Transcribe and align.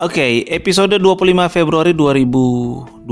Oke, 0.00 0.48
episode 0.48 0.96
25 0.96 1.52
Februari 1.52 1.92
2020 1.92 3.04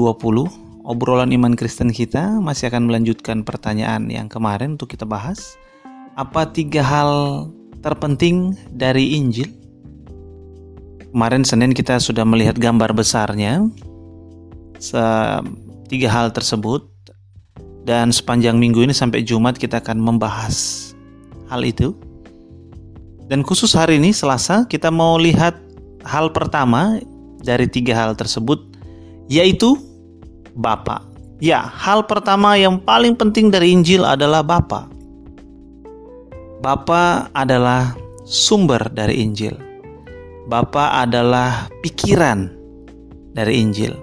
obrolan 0.89 1.29
iman 1.37 1.53
Kristen 1.53 1.93
kita 1.93 2.41
masih 2.41 2.73
akan 2.73 2.89
melanjutkan 2.89 3.45
pertanyaan 3.45 4.09
yang 4.09 4.25
kemarin 4.25 4.81
untuk 4.81 4.97
kita 4.97 5.05
bahas. 5.05 5.61
Apa 6.17 6.49
tiga 6.49 6.81
hal 6.81 7.45
terpenting 7.85 8.57
dari 8.73 9.21
Injil? 9.21 9.53
Kemarin 11.13 11.45
Senin 11.45 11.77
kita 11.77 12.01
sudah 12.01 12.25
melihat 12.25 12.57
gambar 12.57 12.97
besarnya 12.97 13.69
tiga 15.93 16.09
hal 16.09 16.33
tersebut 16.33 16.89
dan 17.85 18.17
sepanjang 18.17 18.57
minggu 18.57 18.89
ini 18.89 18.97
sampai 18.97 19.21
Jumat 19.21 19.61
kita 19.61 19.85
akan 19.85 20.01
membahas 20.01 20.89
hal 21.53 21.69
itu. 21.69 21.93
Dan 23.29 23.45
khusus 23.45 23.77
hari 23.77 24.01
ini 24.01 24.17
Selasa 24.17 24.65
kita 24.65 24.89
mau 24.89 25.21
lihat 25.21 25.68
hal 26.09 26.33
pertama 26.33 26.97
dari 27.45 27.69
tiga 27.69 27.93
hal 27.93 28.17
tersebut 28.17 28.65
yaitu 29.29 29.77
Bapa. 30.57 31.05
Ya, 31.39 31.63
hal 31.63 32.09
pertama 32.09 32.59
yang 32.59 32.83
paling 32.83 33.15
penting 33.15 33.53
dari 33.53 33.71
Injil 33.71 34.03
adalah 34.03 34.43
Bapa. 34.43 34.91
Bapa 36.59 37.31
adalah 37.31 37.95
sumber 38.27 38.91
dari 38.91 39.23
Injil. 39.23 39.55
Bapa 40.51 41.05
adalah 41.05 41.71
pikiran 41.85 42.51
dari 43.37 43.63
Injil. 43.63 43.95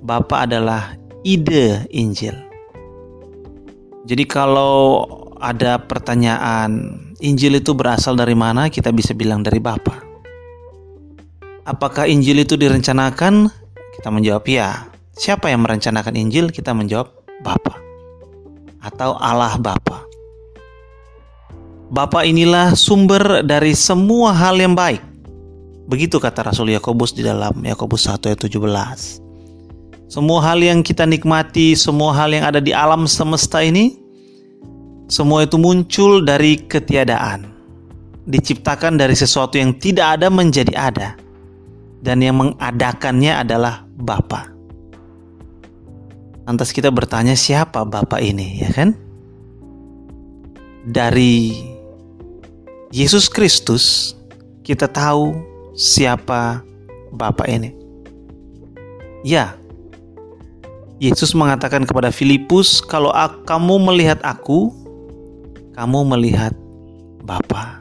Bapa 0.00 0.48
adalah 0.48 0.96
ide 1.26 1.84
Injil. 1.92 2.32
Jadi 4.06 4.24
kalau 4.24 5.04
ada 5.36 5.76
pertanyaan 5.82 7.02
Injil 7.20 7.60
itu 7.60 7.76
berasal 7.76 8.16
dari 8.16 8.38
mana? 8.38 8.72
Kita 8.72 8.94
bisa 8.94 9.12
bilang 9.12 9.44
dari 9.44 9.60
Bapa. 9.60 10.05
Apakah 11.66 12.06
Injil 12.06 12.46
itu 12.46 12.54
direncanakan? 12.54 13.50
Kita 13.98 14.14
menjawab 14.14 14.46
ya. 14.46 14.86
Siapa 15.18 15.50
yang 15.50 15.66
merencanakan 15.66 16.14
Injil? 16.14 16.54
Kita 16.54 16.70
menjawab 16.70 17.10
Bapa 17.42 17.74
atau 18.78 19.18
Allah 19.18 19.58
Bapa. 19.58 20.06
Bapa 21.90 22.22
inilah 22.22 22.78
sumber 22.78 23.42
dari 23.42 23.74
semua 23.74 24.30
hal 24.30 24.62
yang 24.62 24.78
baik. 24.78 25.02
Begitu 25.90 26.22
kata 26.22 26.46
Rasul 26.46 26.70
Yakobus 26.70 27.10
di 27.10 27.26
dalam 27.26 27.58
Yakobus 27.58 28.06
1 28.06 28.30
ayat 28.30 28.38
17. 28.46 30.06
Semua 30.06 30.38
hal 30.46 30.62
yang 30.62 30.86
kita 30.86 31.02
nikmati, 31.02 31.74
semua 31.74 32.14
hal 32.14 32.30
yang 32.30 32.46
ada 32.46 32.62
di 32.62 32.70
alam 32.70 33.10
semesta 33.10 33.58
ini, 33.58 33.98
semua 35.10 35.42
itu 35.42 35.58
muncul 35.58 36.22
dari 36.22 36.62
ketiadaan. 36.62 37.50
Diciptakan 38.22 39.02
dari 39.02 39.18
sesuatu 39.18 39.58
yang 39.58 39.74
tidak 39.74 40.22
ada 40.22 40.30
menjadi 40.30 40.74
ada 40.78 41.25
dan 42.06 42.22
yang 42.22 42.38
mengadakannya 42.38 43.34
adalah 43.34 43.82
Bapa. 43.98 44.54
Lantas 46.46 46.70
kita 46.70 46.94
bertanya 46.94 47.34
siapa 47.34 47.82
Bapa 47.82 48.22
ini, 48.22 48.62
ya 48.62 48.70
kan? 48.70 48.94
Dari 50.86 51.66
Yesus 52.94 53.26
Kristus 53.26 54.14
kita 54.62 54.86
tahu 54.86 55.34
siapa 55.74 56.62
Bapa 57.10 57.42
ini. 57.50 57.74
Ya, 59.26 59.58
Yesus 61.02 61.34
mengatakan 61.34 61.82
kepada 61.82 62.14
Filipus, 62.14 62.78
"Kalau 62.78 63.10
kamu 63.42 63.82
melihat 63.82 64.22
aku, 64.22 64.70
kamu 65.74 66.06
melihat 66.14 66.54
Bapa." 67.26 67.75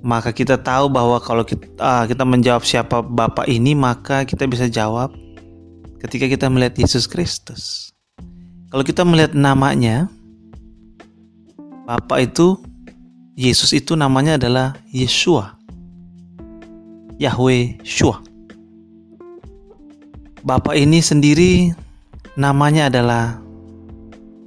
Maka 0.00 0.32
kita 0.32 0.56
tahu 0.56 0.88
bahwa 0.88 1.20
kalau 1.20 1.44
kita, 1.44 1.68
uh, 1.76 2.04
kita 2.08 2.24
menjawab 2.24 2.64
siapa 2.64 3.04
Bapak 3.04 3.44
ini 3.48 3.76
maka 3.76 4.24
kita 4.24 4.48
bisa 4.48 4.64
jawab 4.66 5.12
ketika 6.00 6.24
kita 6.24 6.48
melihat 6.48 6.80
Yesus 6.80 7.04
Kristus. 7.04 7.92
Kalau 8.72 8.80
kita 8.80 9.04
melihat 9.04 9.36
namanya 9.36 10.08
Bapak 11.84 12.32
itu 12.32 12.56
Yesus 13.36 13.76
itu 13.76 13.92
namanya 13.96 14.40
adalah 14.40 14.76
Yeshua. 14.88 15.56
Yahweh 17.20 17.76
Shua. 17.84 18.24
Bapak 20.40 20.72
ini 20.72 21.04
sendiri 21.04 21.76
namanya 22.40 22.88
adalah 22.88 23.36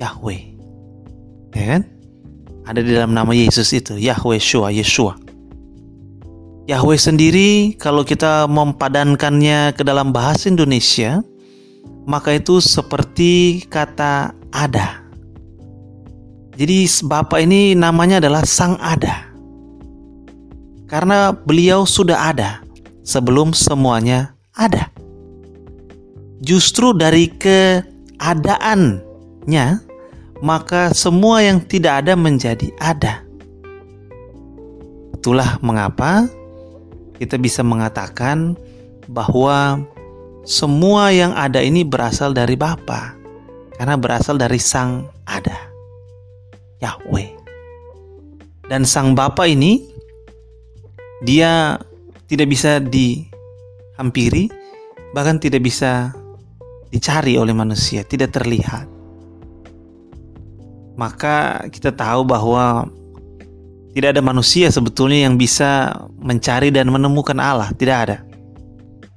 Yahweh. 0.01 0.41
Ya 1.53 1.65
kan? 1.77 1.81
Ada 2.65 2.79
di 2.81 2.91
dalam 2.97 3.13
nama 3.13 3.29
Yesus 3.35 3.69
itu, 3.77 3.99
Yahweh 4.01 4.41
Shua, 4.41 4.73
Yeshua. 4.73 5.22
Yahweh 6.63 6.95
sendiri 6.95 7.75
kalau 7.75 8.07
kita 8.07 8.47
mempadankannya 8.47 9.75
ke 9.75 9.83
dalam 9.83 10.15
bahasa 10.15 10.47
Indonesia 10.47 11.19
maka 12.07 12.39
itu 12.39 12.63
seperti 12.63 13.67
kata 13.67 14.31
ada. 14.55 15.03
Jadi 16.55 16.87
Bapak 17.03 17.43
ini 17.43 17.75
namanya 17.75 18.23
adalah 18.23 18.47
Sang 18.47 18.79
Ada. 18.79 19.35
Karena 20.87 21.35
beliau 21.35 21.83
sudah 21.83 22.31
ada 22.31 22.63
sebelum 23.03 23.51
semuanya 23.51 24.31
ada. 24.55 24.87
Justru 26.39 26.95
dari 26.95 27.27
keadaannya 27.27 29.03
maka 30.39 30.95
semua 30.95 31.43
yang 31.43 31.59
tidak 31.59 32.07
ada 32.07 32.15
menjadi 32.15 32.71
ada. 32.79 33.19
Itulah 35.17 35.59
mengapa 35.59 36.23
kita 37.17 37.37
bisa 37.37 37.61
mengatakan 37.61 38.57
bahwa 39.09 39.81
semua 40.43 41.11
yang 41.11 41.31
ada 41.35 41.63
ini 41.63 41.87
berasal 41.87 42.35
dari 42.35 42.59
Bapa 42.59 43.15
karena 43.79 43.95
berasal 43.95 44.35
dari 44.35 44.59
Sang 44.59 45.07
Ada 45.23 45.57
Yahweh. 46.83 47.31
Dan 48.67 48.83
Sang 48.87 49.15
Bapa 49.15 49.47
ini 49.47 49.83
dia 51.23 51.79
tidak 52.27 52.51
bisa 52.51 52.83
dihampiri 52.83 54.51
bahkan 55.13 55.37
tidak 55.37 55.63
bisa 55.63 56.11
dicari 56.89 57.37
oleh 57.37 57.53
manusia, 57.53 58.01
tidak 58.03 58.33
terlihat. 58.35 58.89
Maka 60.93 61.65
kita 61.73 61.89
tahu 61.89 62.21
bahwa 62.25 62.85
tidak 63.93 64.17
ada 64.17 64.21
manusia 64.25 64.73
sebetulnya 64.73 65.29
yang 65.29 65.37
bisa 65.37 65.93
mencari 66.17 66.73
dan 66.73 66.89
menemukan 66.89 67.37
Allah, 67.37 67.69
tidak 67.77 67.97
ada. 68.09 68.17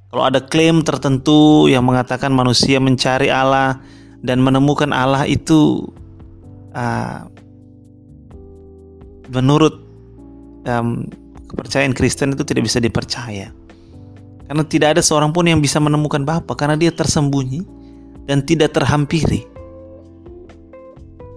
Kalau 0.07 0.23
ada 0.23 0.39
klaim 0.39 0.85
tertentu 0.85 1.67
yang 1.67 1.83
mengatakan 1.83 2.31
manusia 2.31 2.77
mencari 2.79 3.27
Allah 3.27 3.81
dan 4.21 4.39
menemukan 4.39 4.93
Allah 4.93 5.25
itu 5.25 5.89
uh, 6.77 7.27
menurut 9.33 9.81
um, 10.69 11.09
kepercayaan 11.49 11.91
Kristen 11.97 12.37
itu 12.37 12.45
tidak 12.45 12.69
bisa 12.69 12.77
dipercaya. 12.77 13.51
Karena 14.47 14.63
tidak 14.63 14.95
ada 14.95 15.01
seorang 15.03 15.35
pun 15.35 15.43
yang 15.43 15.59
bisa 15.59 15.81
menemukan 15.83 16.23
Bapa 16.23 16.55
karena 16.55 16.79
dia 16.79 16.93
tersembunyi 16.93 17.67
dan 18.29 18.45
tidak 18.45 18.77
terhampiri. 18.77 19.56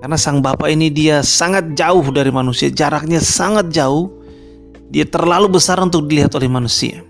Karena 0.01 0.17
sang 0.17 0.41
Bapa 0.41 0.73
ini 0.73 0.89
dia 0.89 1.21
sangat 1.21 1.77
jauh 1.77 2.09
dari 2.09 2.33
manusia, 2.33 2.73
jaraknya 2.73 3.21
sangat 3.21 3.69
jauh. 3.69 4.09
Dia 4.91 5.07
terlalu 5.07 5.61
besar 5.61 5.79
untuk 5.79 6.09
dilihat 6.09 6.35
oleh 6.35 6.51
manusia. 6.51 7.05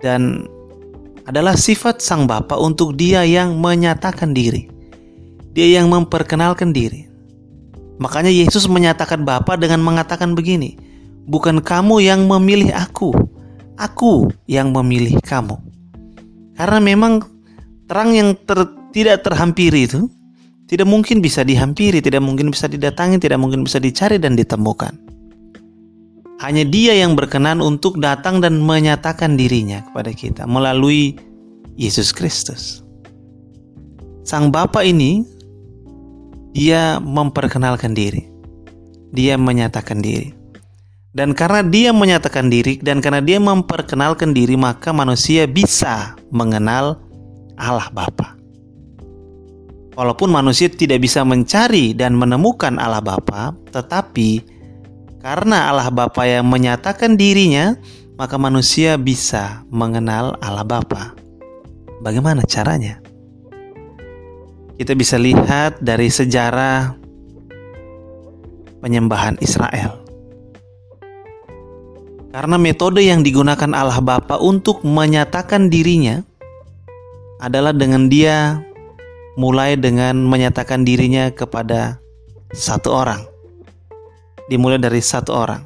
Dan 0.00 0.48
adalah 1.28 1.54
sifat 1.54 2.00
sang 2.00 2.24
Bapa 2.24 2.56
untuk 2.56 2.96
dia 2.96 3.22
yang 3.28 3.60
menyatakan 3.60 4.32
diri. 4.32 4.72
Dia 5.52 5.78
yang 5.78 5.92
memperkenalkan 5.92 6.72
diri. 6.72 7.06
Makanya 8.00 8.32
Yesus 8.32 8.64
menyatakan 8.64 9.28
Bapa 9.28 9.60
dengan 9.60 9.84
mengatakan 9.84 10.32
begini, 10.32 10.80
"Bukan 11.28 11.60
kamu 11.60 12.00
yang 12.00 12.24
memilih 12.24 12.72
aku, 12.72 13.12
aku 13.76 14.32
yang 14.48 14.72
memilih 14.72 15.20
kamu." 15.20 15.60
Karena 16.56 16.80
memang 16.80 17.20
terang 17.84 18.16
yang 18.16 18.32
ter, 18.48 18.64
tidak 18.96 19.20
terhampiri 19.22 19.84
itu 19.84 20.08
tidak 20.70 20.86
mungkin 20.86 21.18
bisa 21.18 21.42
dihampiri, 21.42 21.98
tidak 21.98 22.22
mungkin 22.22 22.54
bisa 22.54 22.70
didatangi, 22.70 23.18
tidak 23.18 23.42
mungkin 23.42 23.66
bisa 23.66 23.82
dicari 23.82 24.22
dan 24.22 24.38
ditemukan. 24.38 24.94
Hanya 26.38 26.62
Dia 26.62 26.94
yang 26.94 27.18
berkenan 27.18 27.58
untuk 27.58 27.98
datang 27.98 28.38
dan 28.38 28.62
menyatakan 28.62 29.34
dirinya 29.34 29.82
kepada 29.90 30.14
kita 30.14 30.46
melalui 30.46 31.18
Yesus 31.74 32.14
Kristus. 32.14 32.86
Sang 34.22 34.54
Bapa 34.54 34.86
ini 34.86 35.26
dia 36.54 37.02
memperkenalkan 37.02 37.90
diri. 37.90 38.30
Dia 39.10 39.34
menyatakan 39.34 39.98
diri. 39.98 40.30
Dan 41.10 41.34
karena 41.34 41.66
dia 41.66 41.90
menyatakan 41.90 42.46
diri 42.46 42.78
dan 42.78 43.02
karena 43.02 43.18
dia 43.18 43.42
memperkenalkan 43.42 44.30
diri 44.30 44.54
maka 44.54 44.94
manusia 44.94 45.50
bisa 45.50 46.14
mengenal 46.30 47.02
Allah 47.58 47.90
Bapa. 47.90 48.39
Walaupun 49.98 50.30
manusia 50.30 50.70
tidak 50.70 51.02
bisa 51.02 51.26
mencari 51.26 51.92
dan 51.92 52.14
menemukan 52.14 52.78
Allah 52.78 53.02
Bapa, 53.02 53.50
tetapi 53.74 54.42
karena 55.18 55.68
Allah 55.68 55.90
Bapa 55.90 56.24
yang 56.24 56.46
menyatakan 56.46 57.18
dirinya, 57.18 57.74
maka 58.14 58.38
manusia 58.38 58.94
bisa 58.96 59.66
mengenal 59.68 60.38
Allah 60.38 60.64
Bapa. 60.64 61.12
Bagaimana 62.00 62.46
caranya? 62.46 63.02
Kita 64.80 64.96
bisa 64.96 65.20
lihat 65.20 65.82
dari 65.84 66.08
sejarah 66.08 66.96
penyembahan 68.80 69.36
Israel. 69.44 70.00
Karena 72.30 72.56
metode 72.56 73.02
yang 73.04 73.26
digunakan 73.26 73.74
Allah 73.74 73.98
Bapa 74.00 74.38
untuk 74.38 74.86
menyatakan 74.86 75.66
dirinya 75.68 76.22
adalah 77.42 77.74
dengan 77.74 78.06
dia 78.06 78.62
mulai 79.40 79.80
dengan 79.80 80.20
menyatakan 80.20 80.84
dirinya 80.84 81.32
kepada 81.32 81.96
satu 82.52 82.92
orang. 82.92 83.24
Dimulai 84.52 84.76
dari 84.76 85.00
satu 85.00 85.32
orang. 85.32 85.64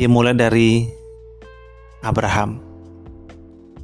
Dimulai 0.00 0.32
dari 0.32 0.88
Abraham. 2.00 2.64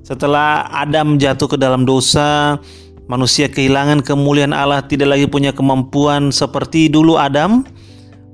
Setelah 0.00 0.72
Adam 0.72 1.20
jatuh 1.20 1.52
ke 1.52 1.60
dalam 1.60 1.84
dosa, 1.84 2.56
manusia 3.04 3.52
kehilangan 3.52 4.00
kemuliaan 4.00 4.56
Allah, 4.56 4.80
tidak 4.80 5.12
lagi 5.12 5.28
punya 5.28 5.52
kemampuan 5.52 6.32
seperti 6.32 6.88
dulu 6.88 7.20
Adam 7.20 7.68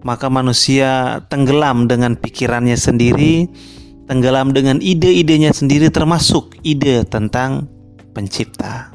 maka 0.05 0.29
manusia 0.29 1.25
tenggelam 1.33 1.89
dengan 1.89 2.13
pikirannya 2.15 2.77
sendiri, 2.77 3.49
tenggelam 4.05 4.53
dengan 4.53 4.79
ide-idenya 4.85 5.51
sendiri 5.51 5.89
termasuk 5.89 6.61
ide 6.61 7.09
tentang 7.09 7.67
pencipta. 8.13 8.93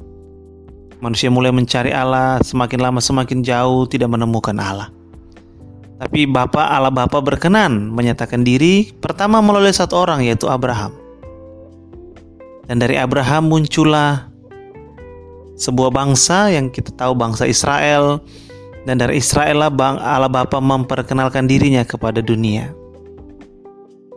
Manusia 0.99 1.31
mulai 1.31 1.55
mencari 1.55 1.95
Allah, 1.95 2.43
semakin 2.43 2.79
lama 2.83 2.99
semakin 2.99 3.39
jauh 3.39 3.87
tidak 3.87 4.11
menemukan 4.11 4.55
Allah. 4.59 4.91
Tapi 5.99 6.27
Bapa 6.27 6.63
Allah 6.63 6.91
Bapa 6.91 7.19
berkenan 7.19 7.91
menyatakan 7.91 8.43
diri 8.43 8.91
pertama 8.99 9.39
melalui 9.39 9.71
satu 9.71 9.99
orang 9.99 10.23
yaitu 10.23 10.47
Abraham. 10.47 10.95
Dan 12.67 12.79
dari 12.83 12.95
Abraham 12.99 13.51
muncullah 13.51 14.27
sebuah 15.59 15.91
bangsa 15.91 16.51
yang 16.55 16.71
kita 16.71 16.95
tahu 16.95 17.15
bangsa 17.19 17.43
Israel 17.43 18.23
dan 18.87 18.95
dari 18.95 19.19
Israel 19.19 19.59
lah 19.59 19.71
Bang 19.71 19.99
Allah 19.99 20.31
Bapa 20.31 20.63
memperkenalkan 20.63 21.51
dirinya 21.51 21.83
kepada 21.83 22.23
dunia 22.23 22.71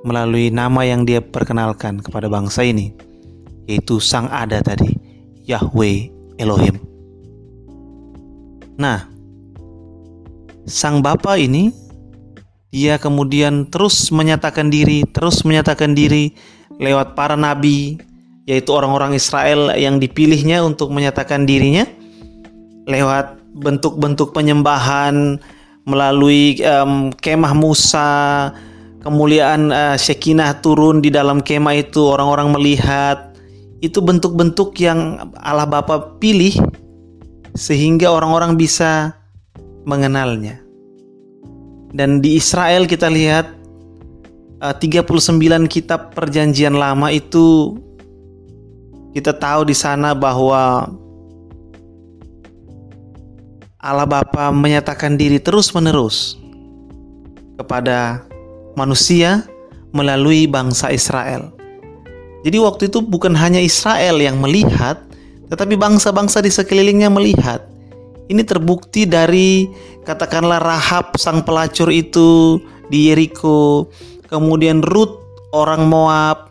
melalui 0.06 0.54
nama 0.54 0.86
yang 0.86 1.02
dia 1.02 1.18
perkenalkan 1.18 1.98
kepada 1.98 2.30
bangsa 2.30 2.62
ini 2.62 2.94
yaitu 3.66 3.98
Sang 3.98 4.30
Ada 4.30 4.62
tadi 4.62 4.94
Yahweh 5.50 6.21
Elohim. 6.42 6.76
Nah, 8.74 9.06
Sang 10.66 10.98
Bapa 10.98 11.38
ini 11.38 11.70
dia 12.74 12.98
kemudian 12.98 13.68
terus 13.70 14.10
menyatakan 14.10 14.72
diri, 14.72 15.06
terus 15.14 15.46
menyatakan 15.46 15.94
diri 15.94 16.34
lewat 16.82 17.14
para 17.14 17.38
nabi, 17.38 18.00
yaitu 18.48 18.74
orang-orang 18.74 19.14
Israel 19.14 19.70
yang 19.78 20.02
dipilihnya 20.02 20.64
untuk 20.66 20.90
menyatakan 20.90 21.46
dirinya 21.46 21.86
lewat 22.90 23.38
bentuk-bentuk 23.54 24.32
penyembahan 24.32 25.38
melalui 25.84 26.58
um, 26.64 27.12
kemah 27.12 27.54
Musa, 27.54 28.50
kemuliaan 29.04 29.70
uh, 29.70 29.96
Shekinah 29.98 30.62
turun 30.62 31.02
di 31.02 31.10
dalam 31.10 31.42
kemah 31.42 31.76
itu 31.76 32.06
orang-orang 32.06 32.54
melihat 32.54 33.31
itu 33.82 33.98
bentuk-bentuk 33.98 34.78
yang 34.78 35.34
Allah 35.42 35.66
Bapa 35.66 36.16
pilih 36.22 36.54
sehingga 37.58 38.14
orang-orang 38.14 38.54
bisa 38.54 39.18
mengenalnya. 39.82 40.62
Dan 41.92 42.22
di 42.24 42.38
Israel 42.38 42.88
kita 42.88 43.10
lihat 43.10 43.52
uh, 44.62 44.72
39 44.72 45.66
kitab 45.68 46.14
perjanjian 46.14 46.78
lama 46.78 47.10
itu 47.12 47.76
kita 49.12 49.36
tahu 49.36 49.68
di 49.68 49.76
sana 49.76 50.16
bahwa 50.16 50.88
Allah 53.82 54.06
Bapa 54.08 54.54
menyatakan 54.54 55.18
diri 55.18 55.42
terus-menerus 55.42 56.38
kepada 57.58 58.24
manusia 58.78 59.44
melalui 59.92 60.48
bangsa 60.48 60.88
Israel. 60.94 61.61
Jadi 62.42 62.56
waktu 62.58 62.82
itu 62.90 62.98
bukan 63.02 63.38
hanya 63.38 63.62
Israel 63.62 64.18
yang 64.18 64.42
melihat, 64.42 64.98
tetapi 65.46 65.78
bangsa-bangsa 65.78 66.42
di 66.42 66.50
sekelilingnya 66.50 67.10
melihat. 67.10 67.62
Ini 68.26 68.42
terbukti 68.42 69.06
dari 69.06 69.70
katakanlah 70.02 70.58
Rahab 70.58 71.14
sang 71.18 71.46
pelacur 71.46 71.90
itu 71.90 72.58
di 72.90 73.10
Yeriko, 73.10 73.86
kemudian 74.26 74.82
Ruth 74.82 75.22
orang 75.54 75.86
Moab 75.86 76.50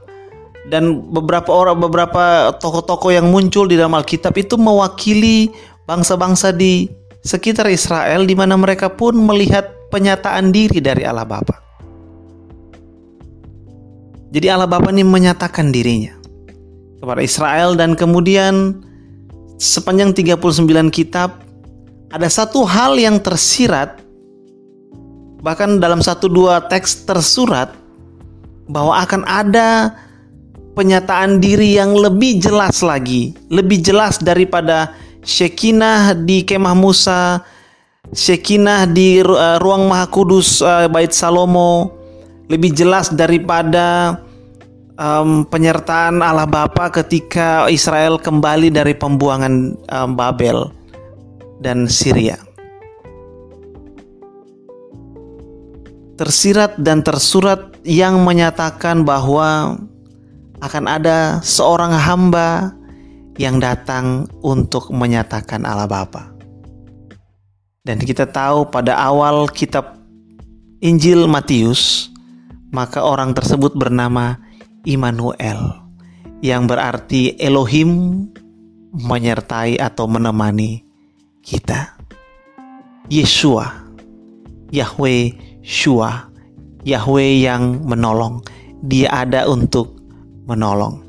dan 0.69 1.01
beberapa 1.09 1.49
orang 1.49 1.81
beberapa 1.81 2.53
tokoh-tokoh 2.61 3.11
yang 3.11 3.27
muncul 3.33 3.65
di 3.65 3.75
dalam 3.75 3.97
Alkitab 3.97 4.37
itu 4.37 4.55
mewakili 4.61 5.49
bangsa-bangsa 5.89 6.53
di 6.53 6.85
sekitar 7.25 7.69
Israel 7.69 8.25
di 8.25 8.37
mana 8.37 8.57
mereka 8.57 8.93
pun 8.93 9.17
melihat 9.17 9.73
penyataan 9.89 10.53
diri 10.53 10.81
dari 10.81 11.05
Allah 11.05 11.25
Bapa. 11.25 11.60
Jadi 14.31 14.47
Allah 14.47 14.67
Bapa 14.67 14.95
ini 14.95 15.03
menyatakan 15.03 15.75
dirinya 15.75 16.15
kepada 17.03 17.19
Israel 17.19 17.75
dan 17.75 17.99
kemudian 17.99 18.79
sepanjang 19.59 20.15
39 20.15 20.87
kitab 20.87 21.43
ada 22.15 22.27
satu 22.31 22.63
hal 22.63 22.95
yang 22.95 23.19
tersirat 23.19 23.99
bahkan 25.43 25.81
dalam 25.81 25.99
satu 25.99 26.31
dua 26.31 26.63
teks 26.69 27.03
tersurat 27.03 27.75
bahwa 28.71 29.03
akan 29.03 29.27
ada 29.27 29.91
penyataan 30.77 31.43
diri 31.43 31.75
yang 31.75 31.91
lebih 31.91 32.39
jelas 32.39 32.79
lagi, 32.79 33.35
lebih 33.51 33.83
jelas 33.83 34.21
daripada 34.21 34.95
Shekinah 35.27 36.15
di 36.15 36.47
kemah 36.47 36.77
Musa, 36.77 37.43
Shekinah 38.15 38.87
di 38.87 39.19
uh, 39.19 39.59
ruang 39.59 39.91
Maha 39.91 40.07
Kudus 40.07 40.63
uh, 40.63 40.87
Bait 40.87 41.11
Salomo 41.11 42.00
lebih 42.51 42.75
jelas 42.75 43.07
daripada 43.07 44.19
um, 44.99 45.47
penyertaan 45.47 46.19
Allah 46.19 46.43
Bapa 46.43 46.91
ketika 46.91 47.71
Israel 47.71 48.19
kembali 48.19 48.67
dari 48.75 48.91
pembuangan 48.91 49.79
um, 49.87 50.09
Babel 50.19 50.67
dan 51.63 51.87
Syria. 51.87 52.35
Tersirat 56.19 56.77
dan 56.77 57.01
tersurat 57.01 57.71
yang 57.87 58.21
menyatakan 58.21 59.07
bahwa 59.07 59.79
akan 60.61 60.85
ada 60.85 61.41
seorang 61.41 61.95
hamba 61.95 62.69
yang 63.39 63.57
datang 63.57 64.29
untuk 64.45 64.91
menyatakan 64.93 65.65
Allah 65.65 65.89
Bapa. 65.89 66.29
Dan 67.81 67.97
kita 67.97 68.29
tahu 68.29 68.69
pada 68.69 68.93
awal 68.93 69.49
kitab 69.49 69.97
Injil 70.85 71.25
Matius, 71.25 72.10
maka 72.71 73.03
orang 73.03 73.35
tersebut 73.35 73.75
bernama 73.75 74.39
Immanuel, 74.87 75.77
yang 76.41 76.65
berarti 76.65 77.37
Elohim 77.37 78.25
menyertai 78.95 79.77
atau 79.77 80.07
menemani 80.07 80.81
kita. 81.43 81.99
Yesua, 83.11 83.91
Yahweh 84.71 85.35
Shua, 85.61 86.31
Yahweh 86.87 87.43
yang 87.43 87.83
menolong. 87.83 88.41
Dia 88.81 89.27
ada 89.27 89.45
untuk 89.45 89.99
menolong. 90.49 91.05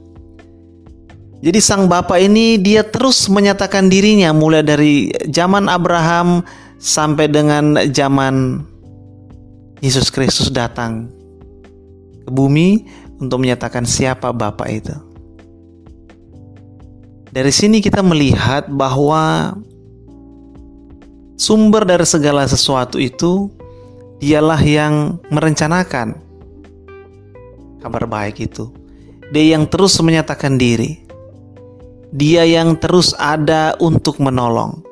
Jadi 1.42 1.58
sang 1.58 1.90
bapak 1.90 2.22
ini 2.22 2.60
dia 2.60 2.86
terus 2.86 3.26
menyatakan 3.26 3.90
dirinya 3.90 4.30
mulai 4.30 4.62
dari 4.62 5.10
zaman 5.26 5.66
Abraham 5.66 6.46
sampai 6.78 7.26
dengan 7.26 7.74
zaman 7.90 8.62
Yesus 9.82 10.12
Kristus 10.14 10.54
datang 10.54 11.21
ke 12.26 12.30
bumi 12.30 12.86
untuk 13.22 13.42
menyatakan 13.42 13.86
siapa 13.86 14.30
Bapak 14.34 14.68
itu. 14.70 14.96
Dari 17.32 17.48
sini 17.48 17.80
kita 17.80 18.04
melihat 18.04 18.68
bahwa 18.68 19.56
sumber 21.40 21.88
dari 21.88 22.04
segala 22.04 22.44
sesuatu 22.44 23.00
itu 23.00 23.48
dialah 24.20 24.60
yang 24.60 25.16
merencanakan 25.32 26.20
kabar 27.82 28.04
baik 28.06 28.38
itu. 28.38 28.70
Dia 29.32 29.56
yang 29.58 29.66
terus 29.66 29.96
menyatakan 29.98 30.60
diri. 30.60 31.02
Dia 32.12 32.44
yang 32.44 32.76
terus 32.76 33.16
ada 33.16 33.72
untuk 33.80 34.20
menolong. 34.20 34.84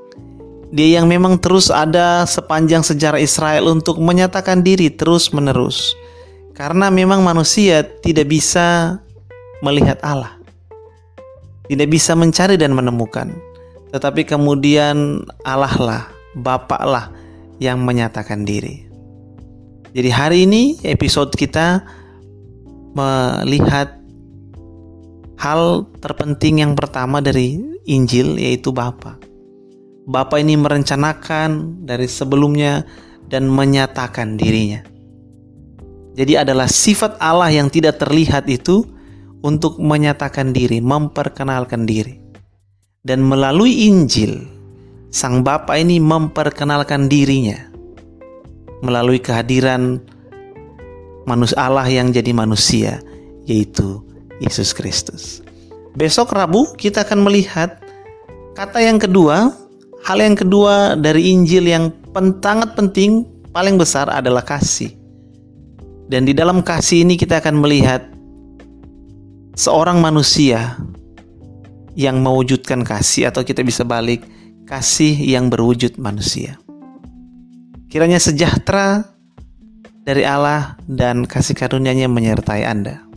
Dia 0.72 0.98
yang 0.98 1.06
memang 1.06 1.36
terus 1.36 1.68
ada 1.68 2.24
sepanjang 2.24 2.80
sejarah 2.80 3.20
Israel 3.20 3.68
untuk 3.68 4.00
menyatakan 4.00 4.64
diri 4.64 4.88
terus-menerus. 4.88 5.92
Karena 6.60 6.92
memang 6.92 7.24
manusia 7.24 7.80
tidak 8.04 8.28
bisa 8.28 9.00
melihat 9.64 9.96
Allah. 10.04 10.36
Tidak 11.64 11.88
bisa 11.88 12.12
mencari 12.12 12.60
dan 12.60 12.76
menemukan. 12.76 13.32
Tetapi 13.96 14.28
kemudian 14.28 15.24
Allah 15.40 15.72
lah, 15.80 16.04
Bapak 16.36 16.84
lah 16.84 17.08
yang 17.64 17.80
menyatakan 17.80 18.44
diri. 18.44 18.84
Jadi 19.96 20.10
hari 20.12 20.44
ini 20.44 20.76
episode 20.84 21.32
kita 21.32 21.80
melihat 22.92 23.96
hal 25.40 25.88
terpenting 26.04 26.60
yang 26.60 26.76
pertama 26.76 27.24
dari 27.24 27.56
Injil 27.88 28.36
yaitu 28.36 28.68
Bapa. 28.68 29.16
Bapa 30.04 30.36
ini 30.36 30.60
merencanakan 30.60 31.80
dari 31.88 32.04
sebelumnya 32.04 32.84
dan 33.32 33.48
menyatakan 33.48 34.36
dirinya. 34.36 34.99
Jadi 36.14 36.34
adalah 36.34 36.66
sifat 36.66 37.16
Allah 37.22 37.50
yang 37.54 37.70
tidak 37.70 38.02
terlihat 38.02 38.50
itu 38.50 38.82
untuk 39.40 39.80
menyatakan 39.80 40.52
diri, 40.52 40.82
memperkenalkan 40.82 41.88
diri. 41.88 42.20
Dan 43.00 43.24
melalui 43.24 43.88
Injil, 43.88 44.44
Sang 45.10 45.42
Bapa 45.42 45.74
ini 45.74 45.98
memperkenalkan 45.98 47.10
dirinya 47.10 47.58
melalui 48.84 49.18
kehadiran 49.18 49.98
manusia 51.24 51.56
Allah 51.58 51.88
yang 51.88 52.12
jadi 52.12 52.30
manusia, 52.30 53.02
yaitu 53.48 54.04
Yesus 54.38 54.70
Kristus. 54.76 55.42
Besok 55.96 56.30
Rabu 56.36 56.76
kita 56.78 57.02
akan 57.02 57.26
melihat 57.26 57.80
kata 58.54 58.84
yang 58.84 59.00
kedua, 59.00 59.50
hal 60.04 60.18
yang 60.20 60.36
kedua 60.36 60.94
dari 60.94 61.32
Injil 61.32 61.66
yang 61.66 61.90
sangat 62.44 62.76
penting, 62.76 63.26
paling 63.50 63.80
besar 63.80 64.06
adalah 64.12 64.44
kasih. 64.44 64.99
Dan 66.10 66.26
di 66.26 66.34
dalam 66.34 66.66
kasih 66.66 67.06
ini 67.06 67.14
kita 67.14 67.38
akan 67.38 67.62
melihat 67.62 68.02
seorang 69.54 70.02
manusia 70.02 70.74
yang 71.94 72.18
mewujudkan 72.18 72.82
kasih 72.82 73.30
atau 73.30 73.46
kita 73.46 73.62
bisa 73.62 73.86
balik 73.86 74.26
kasih 74.66 75.14
yang 75.14 75.46
berwujud 75.46 76.02
manusia. 76.02 76.58
Kiranya 77.86 78.18
sejahtera 78.18 79.06
dari 80.02 80.26
Allah 80.26 80.74
dan 80.90 81.30
kasih 81.30 81.54
karunia-Nya 81.54 82.10
menyertai 82.10 82.66
Anda. 82.66 83.09